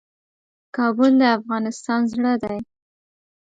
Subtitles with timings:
[0.75, 2.59] کابل د افغانستان زړه دی